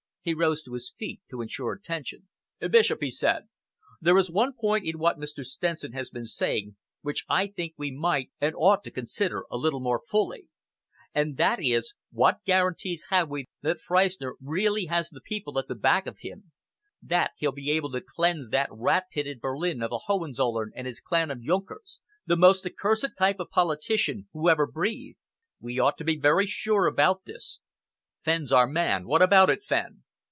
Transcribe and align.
He 0.23 0.35
rose 0.35 0.61
to 0.61 0.73
his 0.73 0.93
feet 0.99 1.19
to 1.31 1.41
ensure 1.41 1.73
attention. 1.73 2.27
"Bishop," 2.59 2.99
he 3.01 3.09
said, 3.09 3.47
"there 3.99 4.15
is 4.19 4.29
one 4.29 4.53
point 4.53 4.85
in 4.85 4.99
what 4.99 5.17
Mr. 5.17 5.43
Stenson 5.43 5.93
has 5.93 6.11
been 6.11 6.27
saying 6.27 6.75
which 7.01 7.25
I 7.27 7.47
think 7.47 7.73
we 7.75 7.89
might 7.89 8.29
and 8.39 8.53
ought 8.55 8.83
to 8.83 8.91
consider 8.91 9.45
a 9.49 9.57
little 9.57 9.79
more 9.79 9.99
fully, 10.07 10.47
and 11.11 11.37
that 11.37 11.59
is, 11.59 11.95
what 12.11 12.45
guarantees 12.45 13.05
have 13.09 13.29
we 13.31 13.45
that 13.63 13.79
Freistner 13.79 14.35
really 14.39 14.85
has 14.85 15.09
the 15.09 15.21
people 15.21 15.57
at 15.57 15.67
the 15.67 15.73
back 15.73 16.05
of 16.05 16.19
him, 16.19 16.51
that 17.01 17.31
he'll 17.37 17.51
be 17.51 17.71
able 17.71 17.91
to 17.91 17.99
cleanse 17.99 18.49
that 18.51 18.69
rat 18.71 19.05
pit 19.11 19.25
at 19.25 19.41
Berlin 19.41 19.81
of 19.81 19.89
the 19.89 20.01
Hohenzollern 20.05 20.71
and 20.75 20.85
his 20.85 20.99
clan 21.01 21.31
of 21.31 21.41
junkers 21.41 21.99
the 22.27 22.37
most 22.37 22.63
accursed 22.63 23.17
type 23.17 23.39
of 23.39 23.49
politician 23.49 24.27
who 24.33 24.49
ever 24.49 24.67
breathed? 24.67 25.17
We 25.59 25.79
ought 25.79 25.97
to 25.97 26.03
be 26.03 26.19
very 26.19 26.45
sure 26.45 26.85
about 26.85 27.23
this. 27.25 27.57
Fenn's 28.23 28.51
our 28.51 28.67
man. 28.67 29.07
What 29.07 29.23
about 29.23 29.49
it, 29.49 29.63
Fenn?" 29.63 30.03